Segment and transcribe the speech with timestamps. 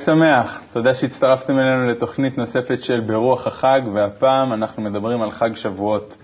[0.00, 5.54] חג שמח, תודה שהצטרפתם אלינו לתוכנית נוספת של ברוח החג, והפעם אנחנו מדברים על חג
[5.54, 6.16] שבועות.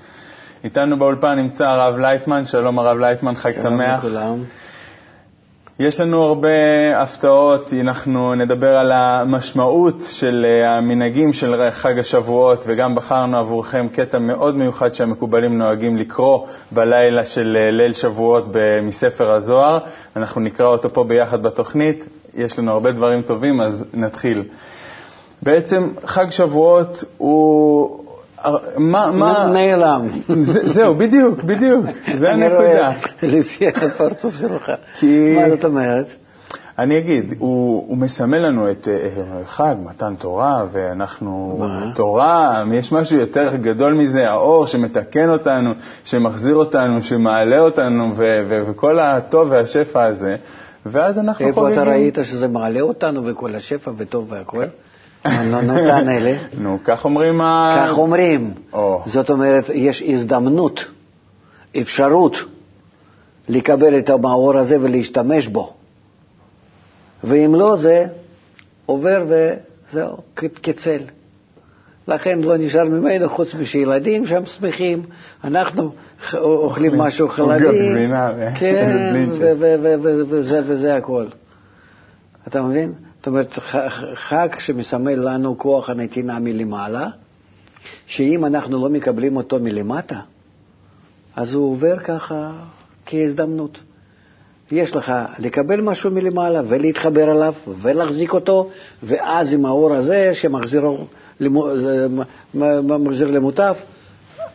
[0.65, 4.05] איתנו באולפן נמצא הרב לייטמן, שלום הרב לייטמן, חג שלום שמח.
[4.05, 4.45] לכולם.
[5.79, 6.49] יש לנו הרבה
[7.03, 14.19] הפתעות, אנחנו נדבר על המשמעות של אה, המנהגים של חג השבועות, וגם בחרנו עבורכם קטע
[14.19, 18.45] מאוד מיוחד שהמקובלים נוהגים לקרוא בלילה של אה, ליל שבועות
[18.83, 19.79] מספר הזוהר.
[20.17, 22.07] אנחנו נקרא אותו פה ביחד בתוכנית,
[22.37, 24.43] יש לנו הרבה דברים טובים, אז נתחיל.
[25.43, 28.03] בעצם חג שבועות הוא...
[28.77, 29.47] מה, מה...
[29.53, 30.07] נעלם.
[30.43, 31.85] זה, זהו, בדיוק, בדיוק,
[32.21, 32.93] זה אני הנקודה.
[33.23, 34.71] לפי הפרצוף שלך.
[34.95, 36.07] כי- מה זאת אומרת?
[36.79, 39.09] אני אגיד, הוא, הוא מסמל לנו את אה,
[39.47, 41.93] חג מתן תורה, ואנחנו, מה?
[41.95, 45.71] תורה, יש משהו יותר גדול מזה, האור שמתקן אותנו,
[46.05, 50.37] שמחזיר אותנו, שמעלה אותנו, ו, ו, וכל הטוב והשפע הזה,
[50.91, 51.83] ואז אנחנו איפה חוגגים.
[51.83, 54.65] אתה ראית שזה מעלה אותנו וכל השפע וטוב והכל?
[55.25, 56.37] נו, נו, נתן אלה.
[56.59, 57.85] נו, כך אומרים ה...
[57.89, 58.55] כך אומרים.
[58.73, 59.03] או.
[59.07, 60.85] זאת אומרת, יש הזדמנות,
[61.81, 62.37] אפשרות,
[63.49, 65.73] לקבל את המאור הזה ולהשתמש בו.
[67.25, 68.07] ואם לא, זה
[68.87, 70.17] עובר וזהו,
[70.63, 70.99] כצל.
[72.09, 75.03] לכן לא נשאר ממנו חוץ משילדים שם שמחים,
[75.45, 75.93] אנחנו
[76.35, 78.09] אוכלים משהו חלבי,
[78.59, 79.17] כן,
[80.67, 81.27] וזה הכל.
[82.49, 82.93] אתה מבין?
[83.19, 83.53] זאת אומרת,
[84.15, 87.09] חג שמסמל לנו כוח הנתינה מלמעלה,
[88.07, 90.21] שאם אנחנו לא מקבלים אותו מלמטה,
[91.37, 92.53] אז הוא עובר ככה
[93.07, 93.81] כהזדמנות.
[94.71, 98.71] יש לך לקבל משהו מלמעלה ולהתחבר אליו ולהחזיק אותו,
[99.03, 100.83] ואז עם האור הזה שמחזיר
[101.41, 102.23] למו- זה מ-
[102.61, 103.79] מ- מחזיר למוטף,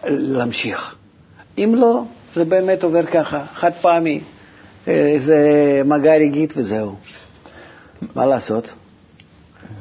[0.04, 0.96] להמשיך.
[1.58, 2.04] אם לא,
[2.36, 4.22] זה באמת עובר ככה, חד פעמי,
[4.88, 5.38] איזה
[5.86, 6.96] מגע רגעית וזהו.
[8.16, 8.74] מה לעשות?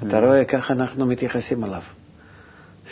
[0.09, 1.83] אתה רואה, ככה אנחנו מתייחסים אליו.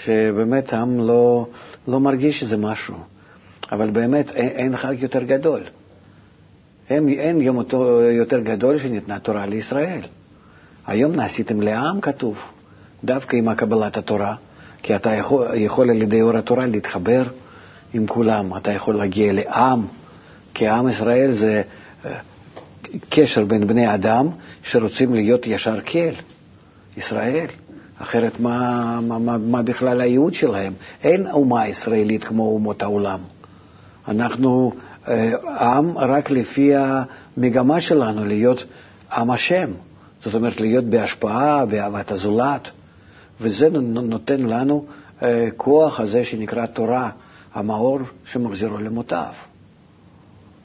[0.05, 1.47] שבאמת העם לא,
[1.89, 2.95] לא מרגיש שזה משהו,
[3.73, 5.63] אבל באמת אין, אין חג יותר גדול.
[6.91, 10.01] אין, אין יום אותו יותר גדול שניתנה תורה לישראל.
[10.87, 12.39] היום נעשיתם לעם, כתוב,
[13.05, 14.35] דווקא עם קבלת התורה,
[14.83, 17.23] כי אתה יכול, יכול על ידי אור התורה להתחבר
[17.95, 19.87] עם כולם, אתה יכול להגיע לעם,
[20.55, 21.63] כי עם ישראל זה
[22.05, 22.19] אה,
[23.11, 24.29] קשר בין בני אדם
[24.63, 26.15] שרוצים להיות ישר קל,
[26.97, 27.47] ישראל.
[27.99, 30.73] אחרת מה, מה, מה, מה בכלל הייעוד שלהם?
[31.03, 33.21] אין אומה ישראלית כמו אומות העולם.
[34.09, 34.73] אנחנו
[35.09, 38.65] אה, עם רק לפי המגמה שלנו להיות
[39.13, 39.71] עם השם.
[40.25, 42.71] זאת אומרת, להיות בהשפעה, באהבת הזולת.
[43.41, 44.85] וזה נו- נותן לנו
[45.23, 47.11] אה, כוח הזה שנקרא תורה,
[47.55, 49.33] המאור שמחזירו למוטב.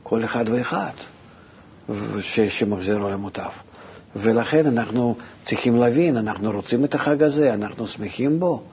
[0.03, 0.91] כל אחד ואחד
[2.21, 3.49] ש- שמחזירו למוטב.
[4.15, 8.63] ולכן אנחנו צריכים להבין, אנחנו רוצים את החג הזה, אנחנו שמחים בו.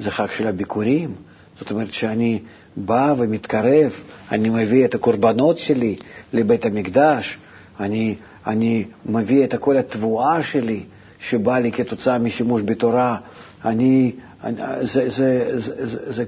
[0.00, 1.14] זה חג של הביקורים.
[1.58, 2.38] זאת אומרת שאני
[2.76, 3.92] בא ומתקרב,
[4.32, 5.96] אני מביא את הקורבנות שלי
[6.32, 7.38] לבית המקדש,
[7.80, 8.14] אני,
[8.46, 10.82] אני מביא את כל התבואה שלי
[11.20, 13.16] שבאה לי כתוצאה משימוש בתורה.
[13.64, 14.12] אני,
[14.44, 16.24] אני, זה, זה, זה, זה, זה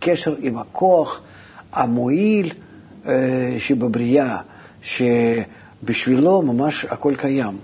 [0.00, 1.20] קשר עם הכוח
[1.72, 2.52] המועיל
[3.06, 4.38] אה, שבבריאה,
[4.82, 7.56] שבשבילו ממש הכל קיים.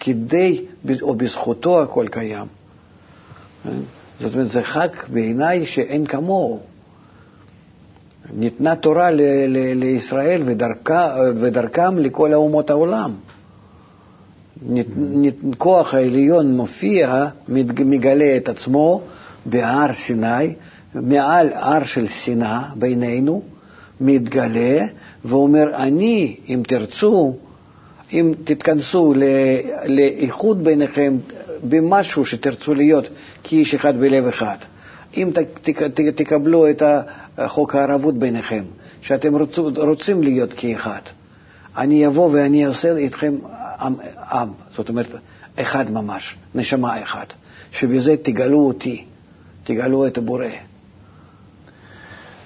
[0.00, 0.64] כדי,
[1.02, 2.46] או בזכותו הכל קיים.
[4.20, 6.60] זאת אומרת, זה חג בעיניי שאין כמוהו.
[8.34, 13.10] ניתנה תורה ל- ל- לישראל ודרכה, ודרכם לכל אומות העולם.
[14.68, 17.26] נת- נת- כוח העליון מופיע,
[17.84, 19.00] מגלה את עצמו
[19.46, 20.54] בהר סיני,
[20.94, 23.42] מעל הר של שנאה בינינו,
[24.00, 24.86] מתגלה
[25.24, 27.34] ואומר, אני, אם תרצו,
[28.12, 29.14] אם תתכנסו
[29.86, 31.16] לאיחוד ביניכם
[31.62, 33.08] במשהו שתרצו להיות
[33.44, 34.56] כאיש אחד בלב אחד,
[35.16, 35.30] אם
[36.14, 36.82] תקבלו את
[37.46, 38.64] חוק הערבות ביניכם,
[39.02, 39.34] שאתם
[39.76, 41.00] רוצים להיות כאחד,
[41.76, 43.34] אני אבוא ואני אעשה איתכם
[43.80, 43.94] עם,
[44.32, 45.14] עם, זאת אומרת,
[45.56, 47.34] אחד ממש, נשמה אחת,
[47.72, 49.04] שבזה תגלו אותי,
[49.64, 50.46] תגלו את הבורא.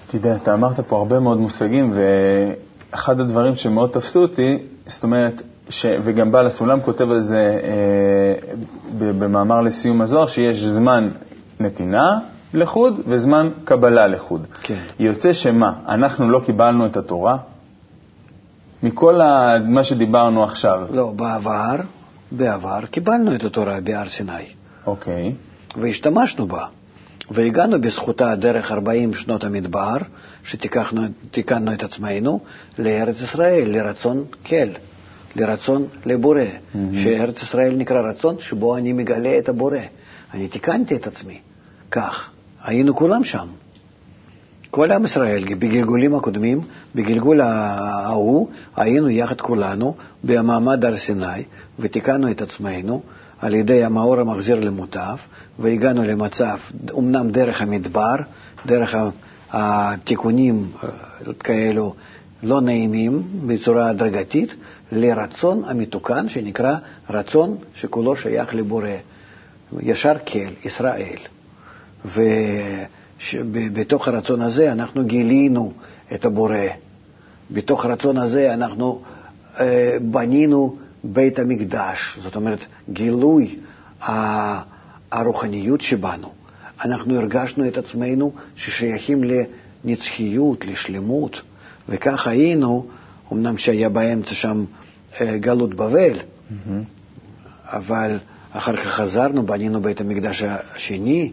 [0.07, 5.87] תראה, אתה אמרת פה הרבה מאוד מושגים, ואחד הדברים שמאוד תפסו אותי, זאת אומרת, ש...
[6.03, 8.55] וגם בעל הסולם כותב על זה אה,
[8.99, 11.09] במאמר לסיום הזוהר, שיש זמן
[11.61, 12.19] נתינה
[12.55, 14.47] לחוד וזמן קבלה לחוד.
[14.63, 14.79] כן.
[14.99, 17.37] יוצא שמה, אנחנו לא קיבלנו את התורה?
[18.85, 19.59] מכל ה...
[19.69, 21.77] מה שדיברנו עכשיו, לא, בעבר,
[22.33, 24.33] בעבר קיבלנו את התורה בהר סיני,
[24.87, 25.35] אוקיי,
[25.77, 26.65] והשתמשנו בה,
[27.31, 29.97] והגענו בזכותה דרך 40 שנות המדבר,
[30.45, 32.41] שתיקנו את עצמנו
[32.79, 34.71] לארץ ישראל, לרצון כל,
[35.37, 36.79] לרצון לבורא, mm-hmm.
[36.95, 39.79] שארץ ישראל נקרא רצון שבו אני מגלה את הבורא.
[40.35, 41.39] אני תיקנתי את עצמי
[41.91, 42.31] כך,
[42.63, 43.47] היינו כולם שם.
[44.75, 46.61] כל עם ישראל, בגלגולים הקודמים,
[46.95, 49.95] בגלגול ההוא, היינו יחד כולנו
[50.25, 51.43] במעמד הר סיני,
[51.79, 53.03] ותיקנו את עצמנו
[53.39, 55.17] על ידי המאור המחזיר למוטב,
[55.59, 56.57] והגענו למצב,
[56.99, 58.15] אמנם דרך המדבר,
[58.67, 58.95] דרך
[59.51, 60.89] התיקונים אה,
[61.35, 61.95] כאלו
[62.43, 64.55] לא נעימים בצורה הדרגתית,
[64.93, 66.77] לרצון המתוקן שנקרא
[67.11, 68.89] רצון שכולו שייך לבורא,
[69.81, 71.19] ישר כל, ישראל.
[73.35, 75.73] ובתוך הרצון הזה אנחנו גילינו
[76.15, 76.57] את הבורא.
[77.51, 79.03] בתוך הרצון הזה אנחנו
[79.61, 83.57] אה, בנינו בית המקדש, זאת אומרת גילוי
[85.11, 86.33] הרוחניות שבנו.
[86.85, 89.25] אנחנו הרגשנו את עצמנו ששייכים
[89.85, 91.41] לנצחיות, לשלמות,
[91.89, 92.87] וכך היינו,
[93.33, 94.65] אמנם שהיה באמצע שם
[95.21, 96.71] אה, גלות בבל, mm-hmm.
[97.65, 98.19] אבל
[98.51, 101.33] אחר כך חזרנו, בנינו בית המקדש השני,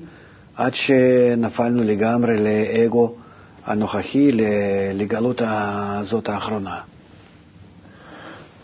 [0.56, 3.14] עד שנפלנו לגמרי לאגו
[3.66, 4.32] הנוכחי,
[4.94, 6.78] לגלות הזאת האחרונה.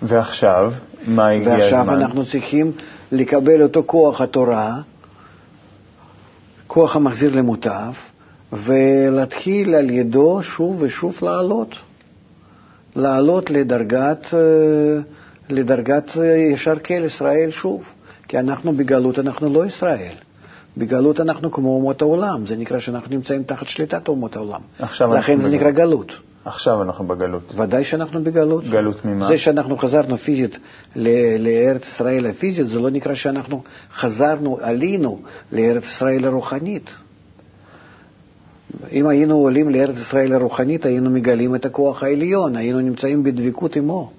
[0.02, 0.72] ועכשיו,
[1.08, 1.60] מה הגיע הזמן?
[1.60, 2.72] ועכשיו אנחנו צריכים
[3.12, 4.82] לקבל אותו כוח התורה,
[6.68, 7.94] כוח המחזיר למוטב,
[8.54, 11.76] ולהתחיל על ידו שוב ושוב לעלות.
[12.96, 14.40] לעלות לדרגת, אה,
[15.50, 17.84] לדרגת אה, ישר כל ישראל שוב.
[18.28, 20.14] כי אנחנו בגלות, אנחנו לא ישראל.
[20.78, 24.62] בגלות אנחנו כמו אומות העולם, זה נקרא שאנחנו נמצאים תחת שליטת אומות העולם.
[24.80, 25.62] לכן זה בגלות.
[25.62, 26.12] נקרא גלות.
[26.46, 27.54] עכשיו אנחנו בגלות.
[27.58, 28.64] ודאי שאנחנו בגלות.
[28.64, 29.28] גלות ממה?
[29.28, 30.58] זה שאנחנו חזרנו פיזית
[31.40, 33.64] לארץ ישראל הפיזית, זה לא נקרא שאנחנו
[33.94, 35.20] חזרנו, עלינו
[35.52, 36.90] לארץ ישראל הרוחנית.
[38.92, 44.12] אם היינו עולים לארץ ישראל הרוחנית, היינו מגלים את הכוח העליון, היינו נמצאים בדבקות עמו.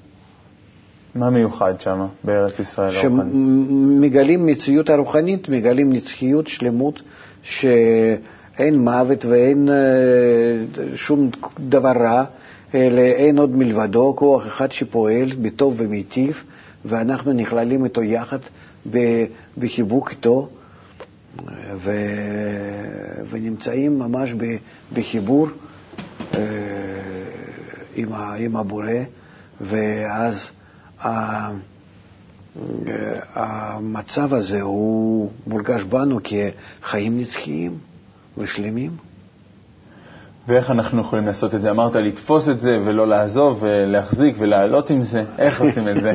[1.19, 2.91] מה מיוחד שם, בארץ ישראל?
[2.91, 7.03] שמגלים מציאות הרוחנית, מגלים נצחיות, שלמות,
[7.43, 9.75] שאין מוות ואין אה,
[10.97, 11.31] שום
[11.69, 12.25] דבר רע,
[12.75, 16.45] אלא אין עוד מלבדו, כוח אחד שפועל בטוב ומיטיב,
[16.85, 18.39] ואנחנו נכללים איתו יחד
[19.59, 20.49] בחיבוק איתו,
[21.77, 21.91] ו...
[23.31, 24.35] ונמצאים ממש
[24.93, 25.49] בחיבור
[26.35, 26.41] אה,
[27.97, 28.93] עם, עם הבורא,
[29.61, 30.51] ואז
[33.35, 37.79] המצב הזה הוא מורגש בנו כחיים נצחיים
[38.39, 38.91] ושלמים.
[40.49, 41.71] ואיך אנחנו יכולים לעשות את זה?
[41.71, 45.25] אמרת לתפוס את זה ולא לעזוב ולהחזיק ולעלות עם זה.
[45.39, 46.15] איך עושים את זה?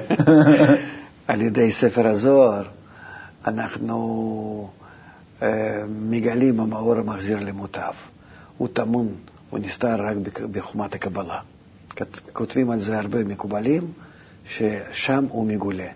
[1.27, 2.63] על ידי ספר הזוהר
[3.47, 4.69] אנחנו
[5.39, 5.44] uh,
[5.89, 7.94] מגלים המאור המחזיר למוטב.
[8.57, 9.07] הוא טמון,
[9.50, 10.18] הוא נסתר רק
[10.51, 11.39] בחומת הקבלה.
[12.33, 13.91] כותבים על זה הרבה מקובלים.
[14.45, 15.88] ששם הוא מגולה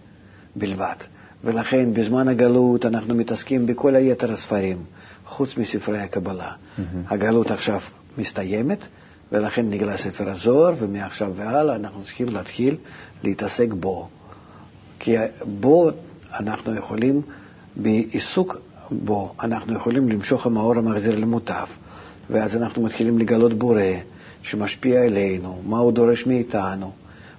[0.55, 0.95] בלבד.
[1.43, 4.77] ולכן בזמן הגלות אנחנו מתעסקים בכל היתר הספרים,
[5.25, 6.51] חוץ מספרי הקבלה.
[6.51, 6.81] Mm-hmm.
[7.07, 7.79] הגלות עכשיו
[8.17, 8.85] מסתיימת,
[9.31, 12.77] ולכן נגלה ספר הזוהר, ומעכשיו והלאה אנחנו צריכים להתחיל
[13.23, 14.07] להתעסק בו.
[14.99, 15.91] כי בו
[16.39, 17.21] אנחנו יכולים,
[17.75, 18.57] בעיסוק
[18.91, 21.65] בו, אנחנו יכולים למשוך המאור המחזיר למוטב,
[22.29, 23.81] ואז אנחנו מתחילים לגלות בורא
[24.41, 26.91] שמשפיע עלינו, מה הוא דורש מאיתנו.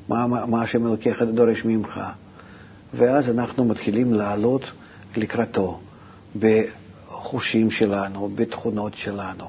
[0.09, 2.01] מה, מה השם אלוקיך דורש ממך.
[2.95, 4.63] ואז אנחנו מתחילים לעלות
[5.17, 5.81] לקראתו
[6.39, 9.49] בחושים שלנו, בתכונות שלנו,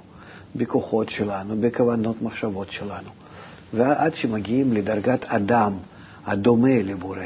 [0.56, 3.10] בכוחות שלנו, בכוונות מחשבות שלנו.
[3.74, 5.74] ועד שמגיעים לדרגת אדם
[6.25, 7.25] הדומה לבורא,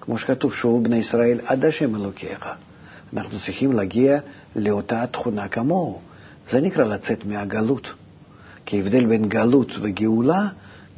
[0.00, 2.48] כמו שכתוב, שובו בני ישראל עד השם אלוקיך.
[3.12, 4.18] אנחנו צריכים להגיע
[4.56, 6.00] לאותה תכונה כמוהו.
[6.50, 7.94] זה נקרא לצאת מהגלות.
[8.66, 10.48] כי ההבדל בין גלות וגאולה,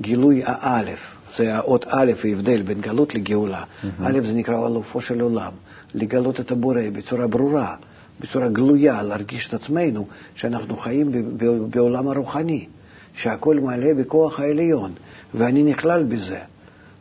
[0.00, 1.00] גילוי האלף,
[1.36, 3.62] זה האות א', ההבדל בין גלות לגאולה.
[3.98, 5.52] א', זה נקרא אלופו של עולם,
[5.94, 7.76] לגלות את הבורא בצורה ברורה,
[8.20, 11.10] בצורה גלויה, להרגיש את עצמנו שאנחנו חיים
[11.70, 12.66] בעולם הרוחני,
[13.14, 14.92] שהכל מלא בכוח העליון,
[15.34, 16.38] ואני נכלל בזה,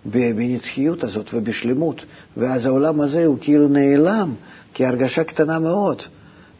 [0.05, 2.05] בנצחיות הזאת ובשלמות,
[2.37, 4.33] ואז העולם הזה הוא כאילו נעלם
[4.73, 6.01] כהרגשה קטנה מאוד,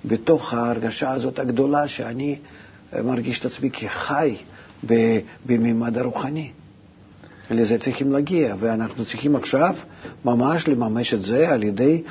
[0.06, 2.40] בתוך ההרגשה הזאת הגדולה שאני
[3.04, 4.36] מרגיש את עצמי כחי
[5.46, 6.52] בממד הרוחני.
[7.52, 9.76] לזה צריכים להגיע, ואנחנו צריכים עכשיו
[10.26, 12.04] ממש לממש את זה על ידי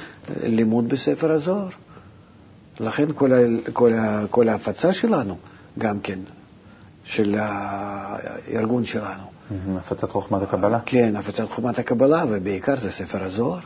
[0.42, 1.68] לימוד בספר הזוהר.
[2.80, 3.38] לכן כל, ה,
[3.72, 5.36] כל, ה, כל ההפצה שלנו,
[5.78, 6.18] גם כן,
[7.04, 9.32] של הארגון שלנו.
[9.76, 10.78] הפצת חוכמת הקבלה?
[10.86, 13.60] כן, הפצת חוכמת הקבלה, ובעיקר זה ספר הזוהר.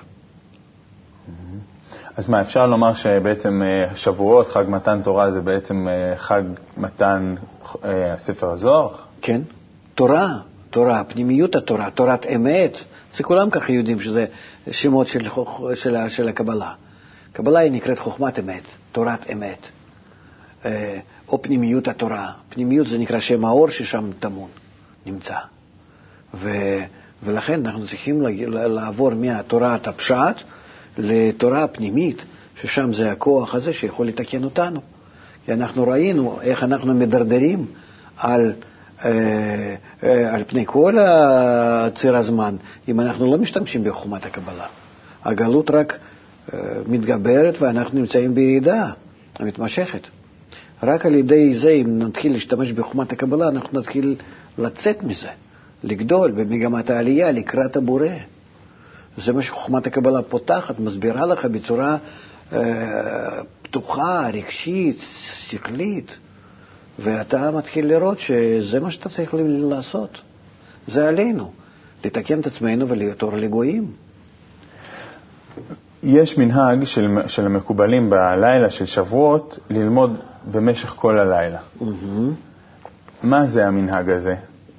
[2.17, 6.43] אז מה, אפשר לומר שבעצם אה, שבועות, חג מתן תורה, זה בעצם אה, חג
[6.77, 7.35] מתן
[7.85, 8.89] אה, ספר הזוהר?
[9.23, 9.41] כן,
[9.95, 10.29] תורה.
[10.77, 12.77] תורה, פנימיות התורה, תורת אמת,
[13.17, 14.27] זה כולם ככה יודעים שזה
[14.71, 15.29] שמות של,
[15.75, 16.73] של, של הקבלה.
[17.33, 19.59] קבלה היא נקראת חוכמת אמת, תורת אמת,
[20.65, 22.33] אה, או פנימיות התורה.
[22.49, 24.49] פנימיות זה נקרא שם האור ששם טמון,
[25.07, 25.35] נמצא.
[26.35, 26.51] ו,
[27.23, 30.37] ולכן אנחנו צריכים לעבור מהתורת הפשט
[30.99, 32.25] לתורה הפנימית,
[32.61, 34.81] ששם זה הכוח הזה שיכול לתקן אותנו.
[35.45, 37.67] כי אנחנו ראינו איך אנחנו מדרדרים
[38.17, 38.53] על,
[40.33, 40.97] על פני כל
[41.95, 42.57] ציר הזמן,
[42.89, 44.67] אם אנחנו לא משתמשים בחומת הקבלה.
[45.25, 45.99] הגלות רק
[46.55, 48.91] אה, מתגברת ואנחנו נמצאים בירידה
[49.39, 50.01] המתמשכת.
[50.83, 54.17] רק על ידי זה, אם נתחיל להשתמש בחומת הקבלה, אנחנו נתחיל
[54.59, 55.29] לצאת מזה,
[55.85, 58.09] לגדול במגמת העלייה לקראת הבורא.
[59.19, 61.97] זה מה שחוכמת הקבלה פותחת, מסבירה לך בצורה
[62.53, 62.61] אה,
[63.63, 64.99] פתוחה, רגשית,
[65.49, 66.17] שכלית,
[66.99, 70.19] ואתה מתחיל לראות שזה מה שאתה צריך לעשות.
[70.89, 71.51] זה עלינו,
[72.05, 73.93] לתקן את עצמנו ולהיות אור לגויים.
[76.03, 80.19] יש מנהג של, של המקובלים בלילה של שבועות ללמוד
[80.51, 81.59] במשך כל הלילה.
[81.59, 81.85] Mm-hmm.
[83.23, 84.35] מה זה המנהג הזה?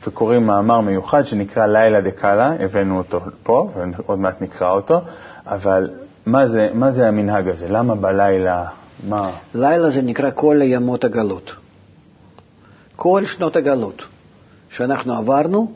[0.07, 5.01] וקוראים מאמר מיוחד שנקרא לילה דקאלה, הבאנו אותו פה, ועוד מעט נקרא אותו,
[5.45, 5.89] אבל
[6.25, 7.67] מה זה, מה זה המנהג הזה?
[7.69, 8.65] למה בלילה?
[9.07, 9.31] מה?
[9.55, 11.51] לילה זה נקרא כל ימות הגלות.
[12.97, 14.03] כל שנות הגלות
[14.69, 15.71] שאנחנו עברנו,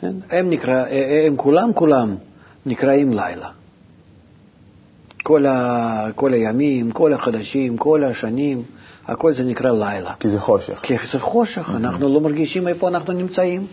[0.00, 0.12] כן?
[0.30, 0.84] הם, נקרא,
[1.26, 2.16] הם כולם כולם
[2.66, 3.48] נקראים לילה.
[5.22, 8.62] כל, ה, כל הימים, כל החדשים, כל השנים,
[9.06, 10.14] הכל זה נקרא לילה.
[10.20, 10.78] כי זה חושך.
[10.82, 11.76] כי זה חושך, mm-hmm.
[11.76, 13.66] אנחנו לא מרגישים איפה אנחנו נמצאים.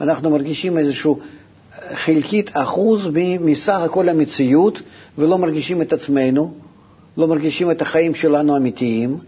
[0.00, 1.18] אנחנו מרגישים איזשהו
[1.94, 3.08] חלקית אחוז
[3.40, 4.82] מסך הכל המציאות,
[5.18, 6.54] ולא מרגישים את עצמנו,
[7.16, 9.18] לא מרגישים את החיים שלנו האמיתיים,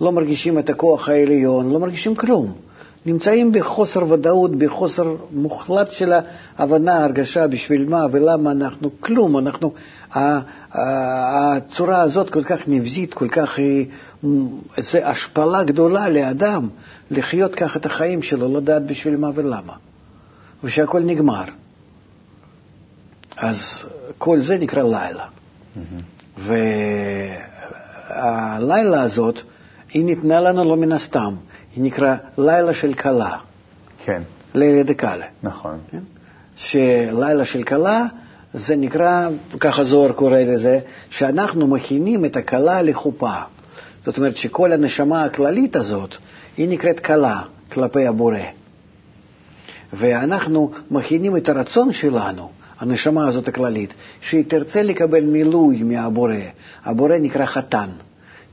[0.00, 2.52] לא מרגישים את הכוח העליון, לא מרגישים כלום.
[3.06, 6.12] נמצאים בחוסר ודאות, בחוסר מוחלט של
[6.58, 9.38] ההבנה, הרגשה, בשביל מה ולמה אנחנו כלום.
[9.38, 9.72] אנחנו,
[10.72, 13.58] הצורה הזאת כל כך נבזית, כל כך,
[14.78, 16.68] זו השפלה גדולה לאדם
[17.10, 19.72] לחיות ככה את החיים שלו, לדעת בשביל מה ולמה.
[20.64, 21.44] ושהכול נגמר.
[23.36, 23.58] אז
[24.18, 25.24] כל זה נקרא לילה.
[25.24, 26.40] Mm-hmm.
[28.16, 29.42] והלילה הזאת,
[29.94, 31.34] היא ניתנה לנו לא מן הסתם,
[31.76, 33.38] היא נקרא לילה של כלה.
[34.04, 34.22] כן.
[34.54, 35.26] לילה דקאלה.
[35.42, 35.78] נכון.
[35.90, 35.98] כן?
[36.56, 38.06] שלילה של כלה,
[38.54, 39.28] זה נקרא,
[39.60, 43.34] ככה זוהר קורא לזה, שאנחנו מכינים את הכלה לחופה.
[44.04, 46.14] זאת אומרת שכל הנשמה הכללית הזאת,
[46.56, 48.38] היא נקראת כלה כלפי הבורא.
[49.92, 56.34] ואנחנו מכינים את הרצון שלנו הנשמה הזאת הכללית, שהיא תרצה לקבל מילוי מהבורא.
[56.84, 57.88] הבורא נקרא חתן,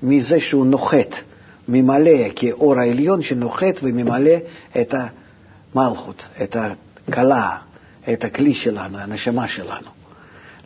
[0.04, 1.16] מזה שהוא נוחת,
[1.68, 4.36] ממלא כאור העליון שנוחת וממלא
[4.82, 4.94] את
[5.74, 6.56] המלכות, את
[7.08, 7.58] הכלה,
[8.14, 9.88] את הכלי שלנו, הנשמה שלנו.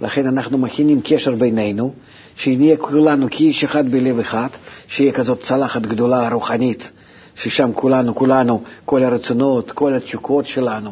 [0.01, 1.93] לכן אנחנו מכינים קשר בינינו,
[2.35, 4.47] שנהיה כולנו כאיש אחד בלב אחד,
[4.87, 6.91] שיהיה כזאת צלחת גדולה רוחנית,
[7.35, 10.91] ששם כולנו, כולנו, כל הרצונות, כל התשוקות שלנו,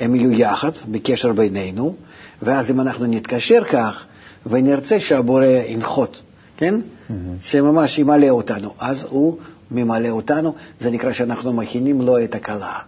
[0.00, 1.96] הם יהיו יחד, בקשר בינינו,
[2.42, 4.04] ואז אם אנחנו נתקשר כך
[4.46, 6.22] ונרצה שהבורא ינחות,
[6.58, 6.74] כן?
[6.74, 7.12] Mm-hmm.
[7.40, 9.38] שממש ימלא אותנו, אז הוא
[9.70, 12.78] ממלא אותנו, זה נקרא שאנחנו מכינים לו את הכלה.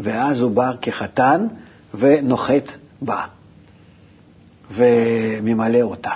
[0.00, 1.46] ואז הוא בא כחתן
[1.94, 2.68] ונוחת
[3.02, 3.24] בה,
[4.70, 6.10] וממלא אותה.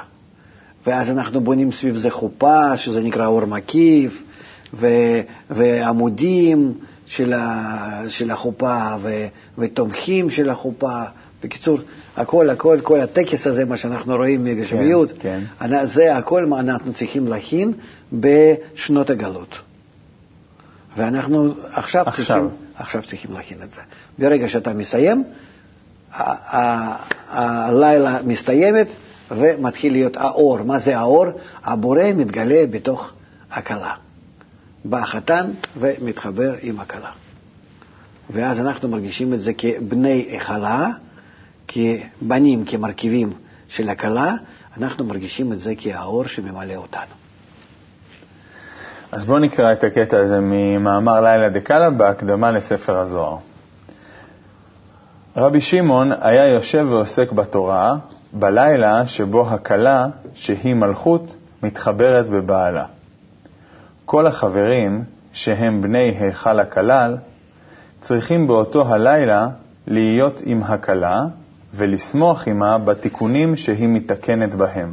[0.86, 4.22] ואז אנחנו בונים סביב זה חופה, שזה נקרא אור מקיף,
[4.74, 5.20] ו-
[5.50, 6.74] ועמודים
[7.06, 9.26] של, ה- של החופה, ו-
[9.58, 11.02] ותומכים של החופה.
[11.42, 11.78] בקיצור,
[12.18, 15.86] הכל, הכל, כל הטקס הזה, מה שאנחנו רואים מגשמיות, כן, כן.
[15.86, 17.72] זה הכל מה אנחנו צריכים להכין
[18.12, 19.58] בשנות הגלות.
[20.96, 22.24] ואנחנו עכשיו, עכשיו.
[22.26, 23.80] צריכים, עכשיו צריכים להכין את זה.
[24.18, 25.24] ברגע שאתה מסיים,
[27.28, 28.88] הלילה מסתיימת
[29.30, 30.62] ומתחיל להיות האור.
[30.62, 31.26] מה זה האור?
[31.64, 33.12] הבורא מתגלה בתוך
[33.50, 33.94] הכלה.
[34.84, 37.10] בא החתן ומתחבר עם הכלה.
[38.30, 40.90] ואז אנחנו מרגישים את זה כבני היכלה,
[41.68, 43.32] כבנים, כמרכיבים
[43.68, 44.34] של הכלה,
[44.76, 47.14] אנחנו מרגישים את זה כהאור שממלא אותנו.
[49.12, 53.36] אז בואו נקרא את הקטע הזה ממאמר לילה דקאלה בהקדמה לספר הזוהר.
[55.36, 57.96] רבי שמעון היה יושב ועוסק בתורה
[58.32, 62.84] בלילה שבו הכלה, שהיא מלכות, מתחברת בבעלה.
[64.04, 67.16] כל החברים, שהם בני היכל הכלל,
[68.00, 69.48] צריכים באותו הלילה
[69.86, 71.26] להיות עם הכלה
[71.74, 74.92] ולשמוח עמה בתיקונים שהיא מתקנת בהם.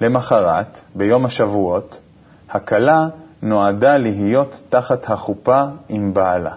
[0.00, 2.00] למחרת, ביום השבועות,
[2.50, 3.08] הכלה
[3.42, 6.52] נועדה להיות תחת החופה עם בעלה.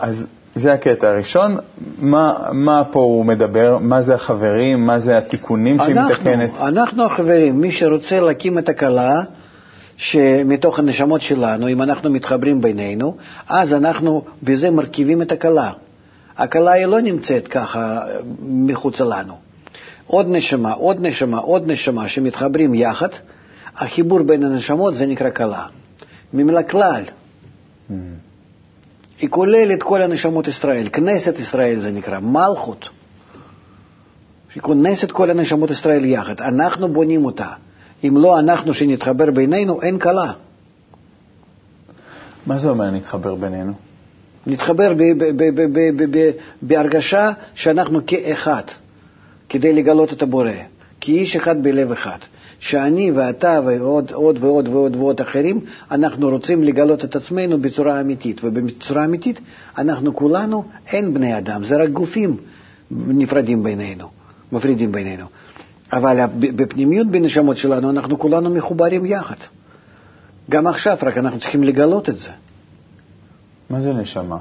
[0.00, 1.56] אז זה הקטע הראשון.
[1.98, 3.78] מה, מה פה הוא מדבר?
[3.80, 4.86] מה זה החברים?
[4.86, 6.50] מה זה התיקונים שהיא מתקנת?
[6.60, 9.22] אנחנו החברים, מי שרוצה להקים את הכלה,
[9.96, 13.16] שמתוך הנשמות שלנו, אם אנחנו מתחברים בינינו,
[13.48, 15.70] אז אנחנו בזה מרכיבים את הכלה.
[16.38, 18.02] הכלה היא לא נמצאת ככה
[18.40, 19.34] מחוצה לנו.
[20.06, 23.08] עוד נשמה, עוד נשמה, עוד נשמה שמתחברים יחד,
[23.76, 25.66] החיבור בין הנשמות זה נקרא כלה.
[26.32, 27.02] ממילא כלל.
[27.04, 27.92] Mm.
[29.20, 32.88] היא כוללת כל הנשמות ישראל, כנסת ישראל זה נקרא, מלכות.
[34.54, 37.48] היא כונסת כל הנשמות ישראל יחד, אנחנו בונים אותה.
[38.04, 40.32] אם לא אנחנו שנתחבר בינינו, אין כלה.
[42.46, 43.87] מה זה אומר נתחבר בינינו?
[44.46, 44.92] נתחבר
[46.62, 48.62] בהרגשה שאנחנו כאחד,
[49.48, 50.50] כדי לגלות את הבורא,
[51.00, 52.18] כאיש אחד בלב אחד.
[52.60, 58.40] שאני ואתה ועוד עוד ועוד ועוד ועוד אחרים, אנחנו רוצים לגלות את עצמנו בצורה אמיתית,
[58.44, 59.40] ובצורה אמיתית
[59.78, 62.36] אנחנו כולנו אין בני אדם, זה רק גופים
[62.90, 64.08] נפרדים בינינו,
[64.52, 65.24] מפרידים בינינו.
[65.92, 69.36] אבל בפנימיות בנשמות שלנו אנחנו כולנו מחוברים יחד.
[70.50, 72.28] גם עכשיו, רק אנחנו צריכים לגלות את זה.
[73.70, 74.38] מה זה נשמה?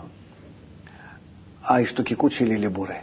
[1.64, 2.94] ההשתוקקות שלי לבורא.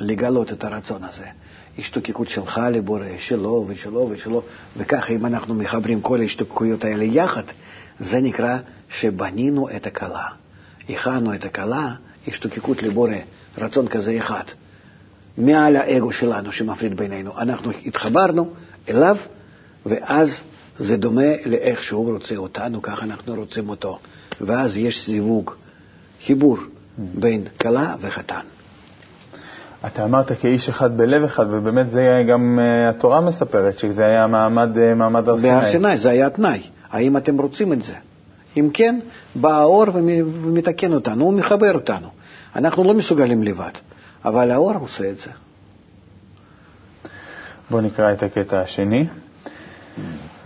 [0.00, 1.26] לגלות את הרצון הזה.
[1.78, 4.42] השתוקקות שלך לבורא, שלו ושלו ושלו,
[4.76, 7.42] וככה אם אנחנו מחברים כל ההשתוקקויות האלה יחד,
[8.00, 10.26] זה נקרא שבנינו את הכלה.
[10.88, 11.94] הכנו את הכלה,
[12.28, 13.14] השתוקקות לבורא,
[13.58, 14.44] רצון כזה אחד.
[15.38, 17.38] מעל האגו שלנו שמפריד בינינו.
[17.38, 18.50] אנחנו התחברנו
[18.88, 19.16] אליו,
[19.86, 20.40] ואז
[20.76, 23.98] זה דומה לאיך שהוא רוצה אותנו, ככה אנחנו רוצים אותו.
[24.40, 25.50] ואז יש זיווג,
[26.26, 26.56] חיבור
[26.98, 28.40] בין כלה וחתן.
[29.86, 34.76] אתה אמרת כאיש אחד בלב אחד, ובאמת זה גם uh, התורה מספרת, שזה היה מעמד,
[34.76, 35.52] uh, מעמד הר סיני.
[35.52, 36.62] בהר סיני זה היה התנאי.
[36.90, 37.92] האם אתם רוצים את זה?
[38.56, 39.00] אם כן,
[39.34, 42.08] בא האור ומתקן אותנו, הוא מחבר אותנו.
[42.56, 43.70] אנחנו לא מסוגלים לבד,
[44.24, 45.30] אבל האור עושה את זה.
[47.70, 49.06] בואו נקרא את הקטע השני.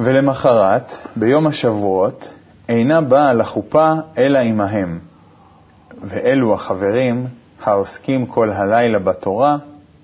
[0.01, 2.29] ולמחרת, ביום השבועות,
[2.69, 4.99] אינה באה לחופה אלא עמהם.
[6.03, 7.27] ואלו החברים
[7.63, 9.57] העוסקים כל הלילה בתורה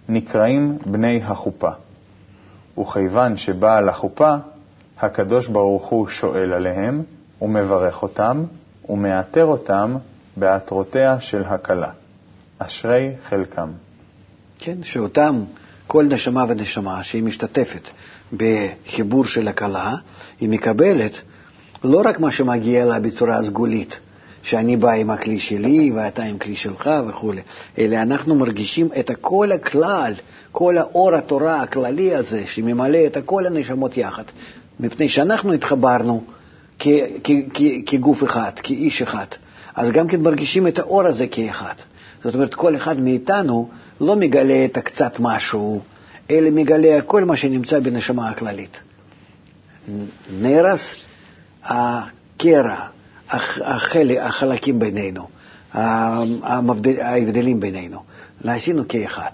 [0.08, 1.70] נקראים בני החופה.
[2.78, 4.34] וכיוון שבאה לחופה,
[4.98, 7.02] הקדוש ברוך הוא שואל עליהם,
[7.42, 8.44] ומברך אותם,
[8.88, 9.96] ומאתר אותם
[10.36, 11.90] בעטרותיה של הכלה.
[12.58, 13.70] אשרי חלקם.
[14.58, 15.44] כן, שאותם,
[15.86, 17.88] כל נשמה ונשמה שהיא משתתפת
[18.32, 19.94] בחיבור של הכלה,
[20.40, 21.12] היא מקבלת
[21.84, 23.98] לא רק מה שמגיע לה בצורה סגולית,
[24.42, 27.32] שאני בא עם הכלי שלי ואתה עם כלי שלך וכו',
[27.78, 30.12] אלא אנחנו מרגישים את כל הכלל,
[30.52, 34.24] כל האור התורה הכללי הזה שממלא את כל הנשמות יחד,
[34.80, 36.24] מפני שאנחנו התחברנו
[37.86, 39.26] כגוף אחד, כאיש אחד,
[39.74, 41.74] אז גם כן מרגישים את האור הזה כאחד.
[42.24, 43.68] זאת אומרת, כל אחד מאיתנו
[44.00, 45.80] לא מגלה את הקצת משהו,
[46.30, 48.80] אלא מגלה כל מה שנמצא בנשמה הכללית.
[50.40, 50.80] נהרס
[51.64, 52.86] הקרע,
[53.28, 55.28] החלק, החלקים בינינו,
[55.72, 58.02] ההבדלים בינינו.
[58.44, 59.30] נעשינו כאחד.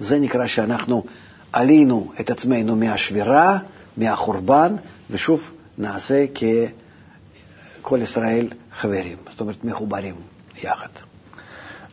[0.00, 1.04] זה נקרא שאנחנו
[1.52, 3.58] עלינו את עצמנו מהשבירה,
[3.96, 4.76] מהחורבן,
[5.10, 6.24] ושוב נעשה
[7.82, 10.14] ככל ישראל חברים, זאת אומרת מחוברים
[10.62, 10.88] יחד.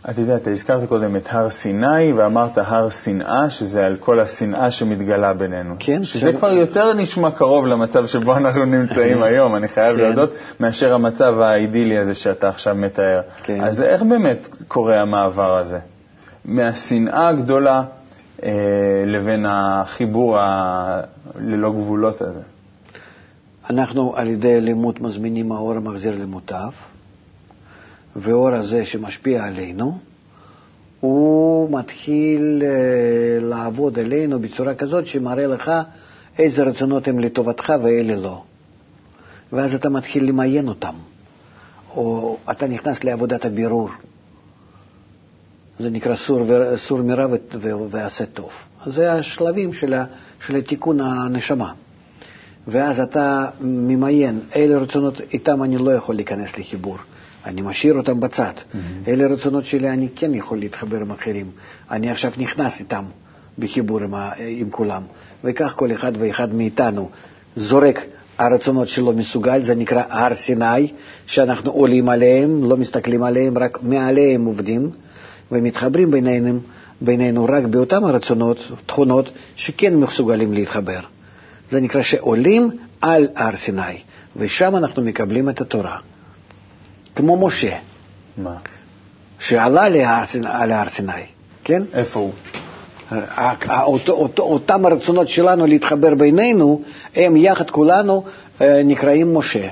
[0.09, 4.71] אתה יודע, אתה הזכרת קודם את הר סיני, ואמרת הר שנאה, שזה על כל השנאה
[4.71, 5.75] שמתגלה בינינו.
[5.79, 6.03] כן.
[6.03, 6.35] שזה ש...
[6.35, 10.03] כבר יותר נשמע קרוב למצב שבו אנחנו נמצאים היום, אני חייב כן.
[10.03, 13.21] להודות, מאשר המצב האידילי הזה שאתה עכשיו מתאר.
[13.43, 13.61] כן.
[13.61, 15.79] אז איך באמת קורה המעבר הזה?
[16.45, 17.83] מהשנאה הגדולה
[18.43, 18.51] אה,
[19.05, 21.01] לבין החיבור ה...
[21.39, 22.41] ללא גבולות הזה.
[23.69, 26.71] אנחנו על ידי לימוד מזמינים האור המחזיר למוטב,
[28.15, 29.97] והאור הזה שמשפיע עלינו,
[30.99, 35.71] הוא מתחיל uh, לעבוד עלינו בצורה כזאת שמראה לך
[36.37, 38.43] איזה רצונות הם לטובתך ואלה לא.
[39.53, 40.93] ואז אתה מתחיל למיין אותם,
[41.95, 43.89] או אתה נכנס לעבודת הבירור.
[45.79, 46.77] זה נקרא סור, ו...
[46.77, 47.35] סור מרע ו...
[47.61, 47.69] ו...
[47.91, 48.49] ועשה טוב.
[48.85, 50.05] זה השלבים של, ה...
[50.47, 51.73] של תיקון הנשמה.
[52.67, 56.97] ואז אתה ממיין, אלה רצונות, איתם אני לא יכול להיכנס לחיבור.
[57.45, 58.53] אני משאיר אותם בצד.
[58.53, 58.77] Mm-hmm.
[59.07, 61.51] אלה רצונות שלי, אני כן יכול להתחבר עם אחרים.
[61.91, 63.03] אני עכשיו נכנס איתם
[63.59, 65.01] בחיבור עם, ה, עם כולם.
[65.43, 67.09] וכך כל אחד ואחד מאיתנו
[67.55, 67.99] זורק
[68.37, 70.91] הרצונות שלו מסוגל, זה נקרא הר סיני,
[71.25, 74.89] שאנחנו עולים עליהם, לא מסתכלים עליהם, רק מעליהם עובדים,
[75.51, 76.59] ומתחברים בינינו,
[77.01, 80.99] בינינו רק באותם הרצונות, תכונות, שכן מסוגלים להתחבר.
[81.71, 82.69] זה נקרא שעולים
[83.01, 83.97] על הר סיני,
[84.35, 85.97] ושם אנחנו מקבלים את התורה.
[87.15, 87.75] כמו משה.
[88.37, 88.55] מה?
[89.39, 91.11] שעלה להר סיני,
[91.63, 91.83] כן?
[91.93, 92.31] איפה הוא?
[93.11, 96.81] ה- אותו, אותו, אותם הרצונות שלנו להתחבר בינינו,
[97.15, 98.23] הם יחד כולנו
[98.61, 99.67] אה, נקראים משה.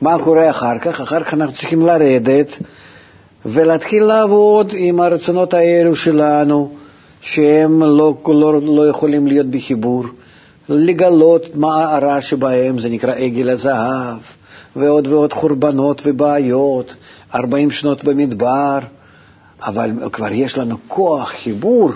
[0.00, 1.00] מה קורה אחר כך?
[1.00, 2.48] אחר כך אנחנו צריכים לרדת
[3.46, 6.74] ולהתחיל לעבוד עם הרצונות האלו שלנו,
[7.20, 10.04] שהם לא, לא, לא יכולים להיות בחיבור,
[10.68, 14.18] לגלות מה הרע שבהם, זה נקרא עגל הזהב,
[14.76, 16.94] ועוד ועוד חורבנות ובעיות,
[17.34, 18.78] 40 שנות במדבר,
[19.62, 21.90] אבל כבר יש לנו כוח חיבור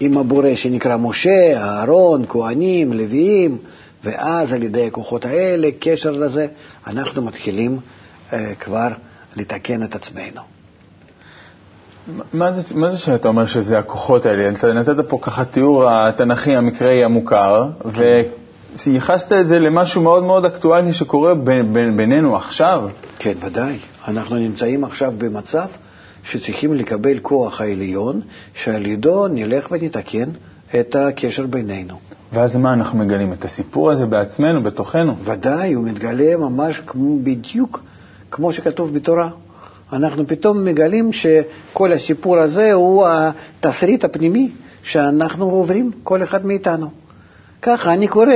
[0.00, 3.58] עם הבורא שנקרא משה, אהרון, כהנים, לוויים,
[4.04, 6.46] ואז על ידי הכוחות האלה, קשר לזה,
[6.86, 7.78] אנחנו מתחילים
[8.32, 8.88] אה, כבר
[9.36, 10.40] לתקן את עצמנו.
[12.32, 14.48] מה זה, מה זה שאתה אומר שזה הכוחות האלה?
[14.48, 17.68] אתה נתת פה ככה תיאור התנ"כי המקראי המוכר,
[18.86, 22.88] וייחסת את זה למשהו מאוד מאוד אקטואלי שקורה בין, בין, בינינו עכשיו.
[23.18, 23.78] כן, ודאי.
[24.08, 25.66] אנחנו נמצאים עכשיו במצב
[26.24, 28.20] שצריכים לקבל כוח העליון,
[28.54, 30.28] שעל ידו נלך ונתקן
[30.80, 31.94] את הקשר בינינו.
[32.32, 33.32] ואז מה אנחנו מגלים?
[33.32, 35.16] את הסיפור הזה בעצמנו, בתוכנו.
[35.24, 37.82] ודאי, הוא מתגלה ממש כמו, בדיוק
[38.30, 39.30] כמו שכתוב בתורה.
[39.92, 44.50] אנחנו פתאום מגלים שכל הסיפור הזה הוא התסריט הפנימי
[44.82, 46.90] שאנחנו עוברים, כל אחד מאיתנו.
[47.62, 48.26] ככה אני קורא,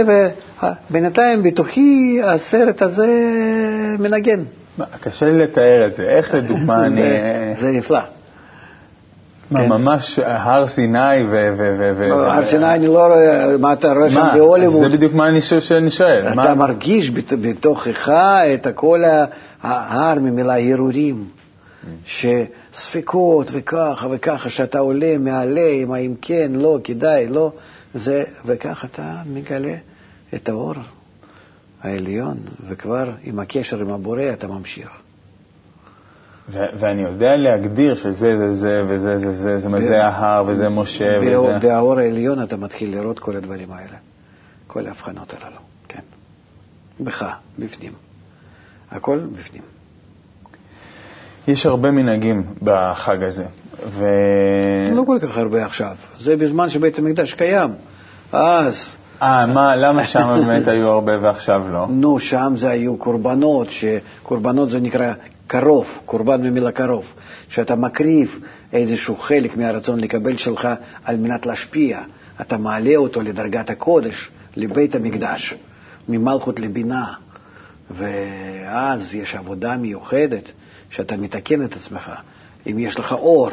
[0.90, 3.06] ובינתיים בתוכי הסרט הזה
[3.98, 4.42] מנגן.
[5.00, 6.02] קשה לי לתאר את זה.
[6.02, 7.02] איך לדוגמה אני...
[7.56, 7.98] זה, נפלא.
[9.50, 9.68] מה, כן.
[9.68, 11.52] ממש הר סיני ו...
[12.08, 14.80] לא, הר סיני אני לא רואה, מה אתה רואה שם בהוליווד?
[14.82, 16.26] זה בדיוק מה שאני שואל.
[16.32, 18.08] אתה מרגיש בת- בתוכך
[18.54, 19.02] את כל
[19.62, 21.24] ההר ממילה הרהורים,
[22.04, 25.68] שספקות וככה וככה, שאתה עולה, מעלה,
[26.00, 27.52] אם כן, לא, כדאי, לא,
[27.96, 29.76] זה, וככה אתה מגלה
[30.34, 30.74] את האור
[31.82, 32.36] העליון,
[32.68, 34.90] וכבר עם הקשר עם הבורא אתה ממשיך.
[36.48, 40.68] ו- ואני יודע להגדיר שזה זה זה וזה זה זה, זאת אומרת, זה ההר וזה
[40.68, 41.58] משה וזה...
[41.62, 43.96] באור העליון אתה מתחיל לראות כל הדברים האלה,
[44.66, 46.00] כל ההבחנות הללו, כן.
[47.00, 47.24] בך,
[47.58, 47.92] בפנים.
[48.90, 49.62] הכל בפנים.
[51.48, 53.46] יש הרבה מנהגים בחג הזה,
[53.84, 54.04] ו...
[54.92, 55.94] לא כל כך הרבה עכשיו.
[56.20, 57.70] זה בזמן שבית המקדש קיים.
[58.32, 61.86] אז, אה, מה, למה שם באמת היו הרבה ועכשיו לא?
[61.90, 65.12] נו, שם זה היו קורבנות, שקורבנות זה נקרא
[65.46, 67.04] קרוב, קורבן ממילה קרוב,
[67.48, 68.38] שאתה מקריב
[68.72, 70.68] איזשהו חלק מהרצון לקבל שלך
[71.04, 72.00] על מנת להשפיע.
[72.40, 75.54] אתה מעלה אותו לדרגת הקודש, לבית המקדש,
[76.08, 77.12] ממלכות לבינה.
[77.90, 80.50] ואז יש עבודה מיוחדת,
[80.90, 82.12] שאתה מתקן את עצמך.
[82.70, 83.50] אם יש לך אור,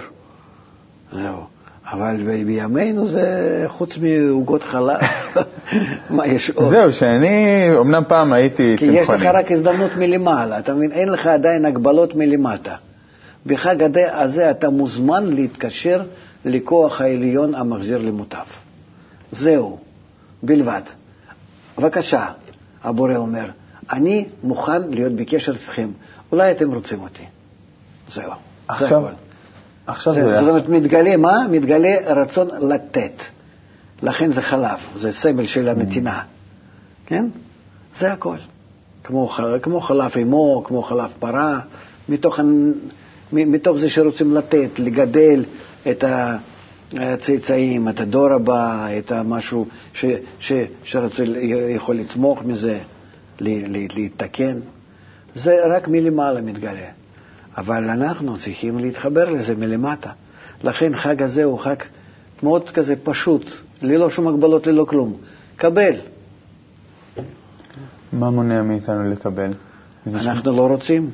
[1.12, 1.44] זהו.
[1.92, 5.00] אבל בימינו זה חוץ מעוגות חלב,
[6.10, 6.70] מה יש עוד?
[6.70, 9.30] זהו, שאני, אמנם פעם הייתי כי יש לך צמחוני.
[9.30, 10.92] רק הזדמנות מלמעלה, אתה מבין?
[10.92, 12.76] אין לך עדיין הגבלות מלמטה.
[13.46, 16.02] בחג הזה אתה מוזמן להתקשר
[16.46, 18.46] לכוח העליון המחזיר למוטב.
[19.32, 19.78] זהו,
[20.44, 20.82] בלבד.
[21.78, 22.28] בבקשה,
[22.84, 23.46] הבורא אומר,
[23.92, 25.90] אני מוכן להיות בקשר איתכם,
[26.32, 27.24] אולי אתם רוצים אותי.
[28.08, 28.32] זהו, זה
[28.82, 29.04] עכשיו?
[29.88, 30.22] עכשיו זה-.
[30.22, 31.48] זאת אומרת, מתגלה מה?
[31.52, 33.22] מתגלה רצון לתת.
[34.04, 36.22] לכן זה חלב, זה סמל של הנתינה.
[37.06, 37.26] כן?
[37.98, 38.38] זה הכל.
[39.04, 39.30] כמו,
[39.62, 41.60] כמו חלב אמו, כמו חלב פרה,
[42.10, 42.40] מתוך,
[43.32, 45.46] מתוך זה שרוצים לתת, לגדל
[45.90, 46.04] את
[46.94, 50.06] הצאצאים, את הדור הבא, את המשהו ש,
[50.40, 50.52] ש,
[50.84, 51.24] שרצו,
[51.70, 52.80] יכול לצמוח מזה,
[53.40, 54.60] להתקן.
[55.36, 56.88] זה רק מלמעלה מתגלה.
[57.58, 60.12] אבל אנחנו צריכים להתחבר לזה מלמטה.
[60.64, 61.76] לכן חג הזה הוא חג
[62.44, 63.46] מאוד כזה פשוט,
[63.82, 65.14] ללא שום הגבלות, ללא כלום.
[65.56, 65.96] קבל.
[68.14, 69.52] מה מונע מאיתנו לקבל?
[70.08, 71.12] אנחנו לא רוצים.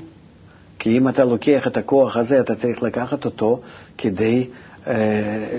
[0.79, 3.61] כי אם אתה לוקח את הכוח הזה, אתה צריך לקחת אותו
[3.97, 4.47] כדי
[4.87, 5.57] אה,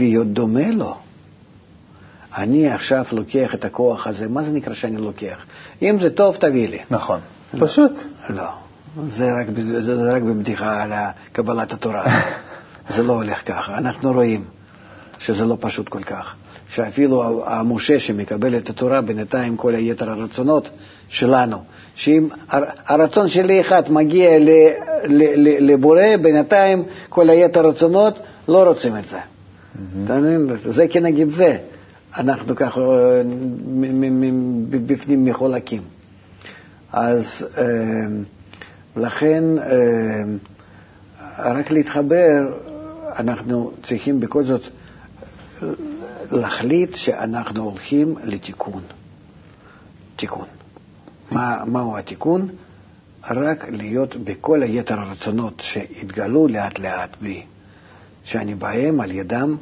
[0.00, 0.96] להיות דומה לו.
[2.36, 5.46] אני עכשיו לוקח את הכוח הזה, מה זה נקרא שאני לוקח?
[5.82, 6.78] אם זה טוב, תביא לי.
[6.90, 7.20] נכון.
[7.58, 7.92] פשוט.
[8.28, 8.48] לא,
[9.08, 9.46] זה רק,
[9.82, 10.92] זה זה רק בבדיחה על
[11.32, 12.04] קבלת התורה.
[12.94, 13.78] זה לא הולך ככה.
[13.78, 14.44] אנחנו רואים
[15.18, 16.34] שזה לא פשוט כל כך.
[16.68, 20.70] שאפילו המשה שמקבל את התורה, בינתיים כל היתר הרצונות
[21.08, 21.56] שלנו,
[21.94, 24.30] שאם הר- הרצון שלי אחד מגיע
[25.60, 29.18] לבורא, בינתיים כל היתר הרצונות לא רוצים את זה.
[30.04, 30.48] אתה מבין?
[30.64, 31.56] זה כנגד זה.
[32.16, 33.22] אנחנו ככה אה,
[34.70, 35.82] בפנים מחולקים.
[36.92, 37.24] אז
[37.58, 37.64] אה,
[38.96, 40.24] לכן אה,
[41.38, 42.58] רק להתחבר,
[43.16, 44.62] אנחנו צריכים בכל זאת
[46.30, 48.82] להחליט שאנחנו הולכים לתיקון.
[50.16, 50.46] תיקון.
[51.30, 52.48] מה, מהו התיקון?
[53.30, 57.42] רק להיות בכל היתר הרצונות שהתגלו לאט לאט בי,
[58.24, 59.56] שאני בהם על ידם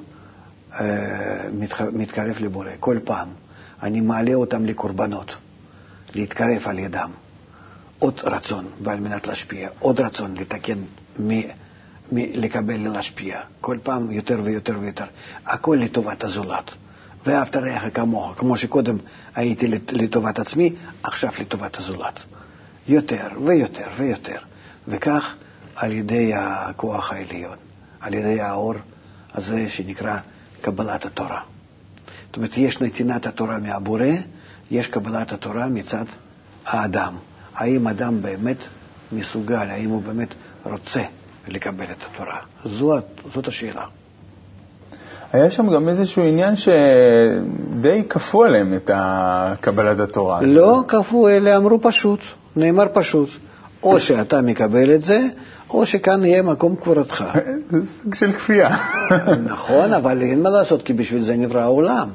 [0.81, 1.49] אה,
[1.93, 3.29] מתקרב לבורא, כל פעם.
[3.83, 5.35] אני מעלה אותם לקורבנות,
[6.15, 7.11] להתקרב על ידם.
[8.03, 10.79] עוד רצון, ועל מנת להשפיע, עוד רצון לתקן,
[11.19, 11.41] מ,
[12.13, 13.41] מ, לקבל ולהשפיע.
[13.61, 15.05] כל פעם יותר ויותר ויותר.
[15.47, 16.71] הכל לטובת הזולת.
[17.27, 18.97] ואהבת רעך כמוך, כמו שקודם
[19.35, 22.23] הייתי לטובת עצמי, עכשיו לטובת הזולת.
[22.89, 24.39] יותר ויותר ויותר.
[24.89, 25.35] וכך
[25.77, 27.57] על ידי הכוח העליון,
[28.01, 28.75] על ידי האור
[29.35, 30.19] הזה שנקרא
[30.61, 31.41] קבלת התורה.
[32.27, 34.05] זאת אומרת, יש נתינת התורה מהבורא,
[34.71, 36.05] יש קבלת התורה מצד
[36.67, 37.15] האדם.
[37.55, 38.57] האם אדם באמת
[39.13, 40.35] מסוגל, האם הוא באמת
[40.65, 41.03] רוצה
[41.49, 42.39] לקבל את התורה?
[42.65, 43.85] זאת, זאת השאלה.
[45.33, 48.91] היה שם גם איזשהו עניין שדי כפו עליהם את
[49.61, 50.43] קבלת התורה.
[50.43, 52.21] לא כפו, אלא אמרו פשוט,
[52.57, 53.29] נאמר פשוט.
[53.83, 55.19] או שאתה מקבל את זה,
[55.71, 57.25] או שכאן יהיה מקום קבורתך.
[57.71, 58.77] זה סוג של כפייה.
[59.53, 62.09] נכון, אבל אין מה לעשות, כי בשביל זה נברא העולם.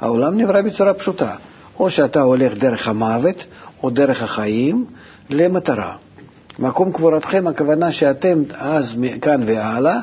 [0.00, 1.34] העולם נברא בצורה פשוטה.
[1.80, 3.44] או שאתה הולך דרך המוות,
[3.84, 4.84] או דרך החיים,
[5.30, 5.94] למטרה.
[6.58, 10.00] מקום קבורתכם, הכוונה שאתם אז, מכאן והלאה,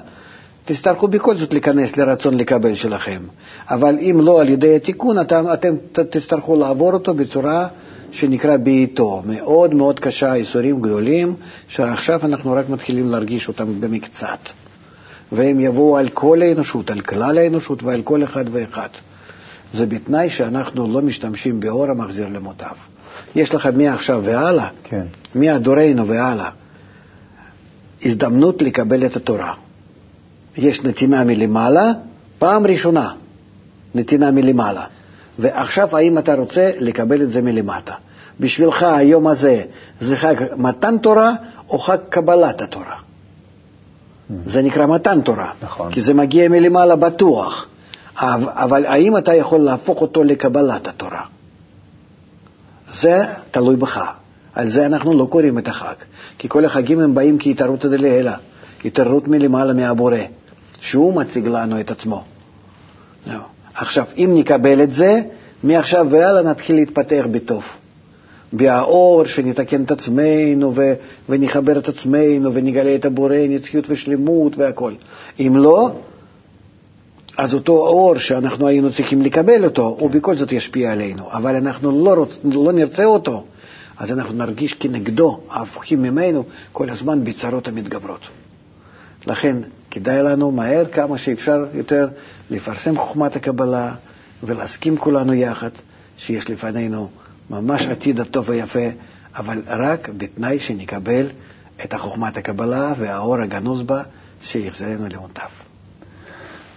[0.65, 3.21] תצטרכו בכל זאת להיכנס לרצון לקבל שלכם.
[3.69, 5.75] אבל אם לא על ידי התיקון, אתם, אתם
[6.09, 7.67] תצטרכו לעבור אותו בצורה
[8.11, 9.21] שנקרא בעיתו.
[9.25, 11.35] מאוד מאוד קשה, איסורים גדולים,
[11.67, 14.39] שעכשיו אנחנו רק מתחילים להרגיש אותם במקצת.
[15.31, 18.89] והם יבואו על כל האנושות, על כלל האנושות ועל כל אחד ואחד.
[19.73, 22.75] זה בתנאי שאנחנו לא משתמשים באור המחזיר למוטב.
[23.35, 25.05] יש לך מעכשיו והלאה, כן.
[25.35, 26.49] מהדורנו והלאה,
[28.05, 29.53] הזדמנות לקבל את התורה.
[30.57, 31.91] יש נתינה מלמעלה,
[32.39, 33.13] פעם ראשונה,
[33.95, 34.83] נתינה מלמעלה.
[35.39, 37.93] ועכשיו, האם אתה רוצה לקבל את זה מלמטה?
[38.39, 39.63] בשבילך היום הזה
[40.01, 41.31] זה חג מתן תורה
[41.69, 42.95] או חג קבלת התורה?
[44.45, 45.91] זה נקרא מתן תורה, נכון.
[45.91, 47.67] כי זה מגיע מלמעלה בטוח.
[48.15, 51.21] אבל האם אתה יכול להפוך אותו לקבלת התורה?
[52.93, 53.19] זה
[53.51, 54.01] תלוי בך.
[54.53, 55.93] על זה אנחנו לא קוראים את החג,
[56.37, 58.35] כי כל החגים הם באים כהתערות דלעילה,
[58.85, 60.17] התערות מלמעלה מהבורא,
[60.79, 62.23] שהוא מציג לנו את עצמו.
[63.27, 63.39] לא.
[63.73, 65.21] עכשיו, אם נקבל את זה,
[65.63, 67.63] מעכשיו והלאה נתחיל להתפתח בטוב.
[68.53, 70.93] באור, שנתקן את עצמנו ו-
[71.29, 74.95] ונחבר את עצמנו ונגלה את הבורא, נצחיות ושלמות והכול.
[75.39, 75.91] אם לא,
[77.41, 82.03] אז אותו אור שאנחנו היינו צריכים לקבל אותו, הוא בכל זאת ישפיע עלינו, אבל אנחנו
[82.03, 83.45] לא, רוצ, לא נרצה אותו,
[83.97, 88.19] אז אנחנו נרגיש כנגדו, ההפוכים ממנו, כל הזמן בצרות המתגברות.
[89.27, 89.57] לכן
[89.91, 92.07] כדאי לנו מהר כמה שאפשר יותר
[92.51, 93.95] לפרסם חוכמת הקבלה
[94.43, 95.71] ולהסכים כולנו יחד
[96.17, 97.09] שיש לפנינו
[97.49, 98.87] ממש עתיד הטוב ויפה,
[99.35, 101.27] אבל רק בתנאי שנקבל
[101.83, 104.03] את חוכמת הקבלה והאור הגנוז בה
[104.41, 105.70] שיחזרנו למוטב.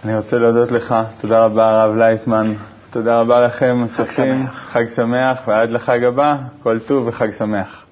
[0.05, 2.53] אני רוצה להודות לך, תודה רבה הרב לייטמן,
[2.91, 7.84] תודה רבה לכם, צופים, חג שמח, ועד לחג הבא, כל טוב וחג שמח.